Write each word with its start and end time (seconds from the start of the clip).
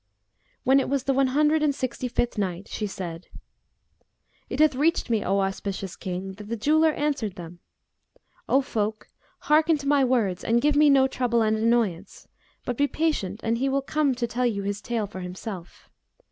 When 0.63 0.79
it 0.79 0.89
was 0.89 1.03
the 1.03 1.13
One 1.13 1.27
Hundred 1.27 1.61
and 1.61 1.75
Sixty 1.75 2.07
fifth 2.07 2.35
Night, 2.35 2.67
She 2.67 2.87
said, 2.87 3.27
It 4.49 4.59
hath 4.59 4.73
reached 4.73 5.11
me, 5.11 5.23
O 5.23 5.41
auspicious 5.41 5.95
King, 5.95 6.31
that 6.37 6.45
the 6.45 6.55
jeweller 6.55 6.91
answered 6.93 7.35
them, 7.35 7.59
"'O 8.49 8.61
folk, 8.63 9.09
hearken 9.41 9.77
to 9.77 9.87
my 9.87 10.03
words 10.03 10.43
and 10.43 10.59
give 10.59 10.75
me 10.75 10.89
no 10.89 11.07
trouble 11.07 11.43
and 11.43 11.55
annoyance! 11.55 12.27
but 12.65 12.77
be 12.77 12.87
patient 12.87 13.41
and 13.43 13.59
he 13.59 13.69
will 13.69 13.83
come 13.83 14.15
to 14.15 14.25
and 14.25 14.29
tell 14.31 14.45
you 14.47 14.63
his 14.63 14.81
tale 14.81 15.05
for 15.05 15.19
himself.' 15.19 15.91